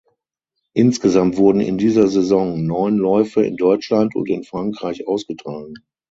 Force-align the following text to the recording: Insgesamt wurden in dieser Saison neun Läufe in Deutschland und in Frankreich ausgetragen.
Insgesamt 0.73 1.37
wurden 1.37 1.61
in 1.61 1.77
dieser 1.77 2.07
Saison 2.07 2.65
neun 2.65 2.97
Läufe 2.97 3.45
in 3.45 3.55
Deutschland 3.55 4.15
und 4.15 4.27
in 4.31 4.43
Frankreich 4.43 5.07
ausgetragen. 5.07 5.75